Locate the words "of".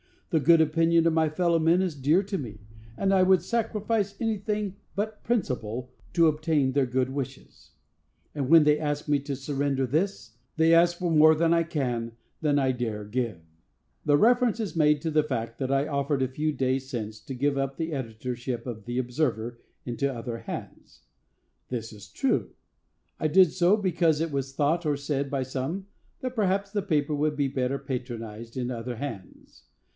1.05-1.13, 18.65-18.85